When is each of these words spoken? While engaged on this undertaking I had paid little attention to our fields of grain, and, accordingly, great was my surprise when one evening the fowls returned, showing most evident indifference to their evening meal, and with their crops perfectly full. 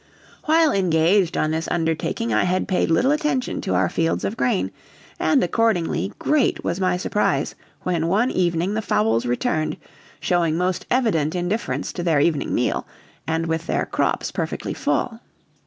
While 0.45 0.71
engaged 0.71 1.37
on 1.37 1.51
this 1.51 1.67
undertaking 1.69 2.33
I 2.33 2.45
had 2.45 2.67
paid 2.67 2.89
little 2.89 3.11
attention 3.11 3.61
to 3.61 3.75
our 3.75 3.87
fields 3.87 4.23
of 4.23 4.35
grain, 4.35 4.71
and, 5.19 5.43
accordingly, 5.43 6.11
great 6.17 6.63
was 6.63 6.79
my 6.79 6.97
surprise 6.97 7.53
when 7.83 8.07
one 8.07 8.31
evening 8.31 8.73
the 8.73 8.81
fowls 8.81 9.27
returned, 9.27 9.77
showing 10.19 10.57
most 10.57 10.87
evident 10.89 11.35
indifference 11.35 11.93
to 11.93 12.01
their 12.01 12.19
evening 12.19 12.55
meal, 12.55 12.87
and 13.27 13.45
with 13.45 13.67
their 13.67 13.85
crops 13.85 14.31
perfectly 14.31 14.73
full. 14.73 15.19